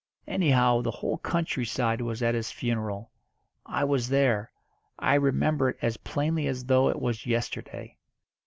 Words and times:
Anyhow, 0.25 0.81
the 0.81 0.89
whole 0.89 1.19
country 1.19 1.63
side 1.63 2.01
was 2.01 2.23
at 2.23 2.33
his 2.33 2.49
funeral. 2.49 3.11
I 3.67 3.83
was 3.83 4.09
there. 4.09 4.49
I 4.97 5.13
remember 5.13 5.69
it 5.69 5.77
as 5.79 5.97
plainly 5.97 6.47
as 6.47 6.65
though 6.65 6.89
it 6.89 6.99
was 6.99 7.27
yesterday." 7.27 7.97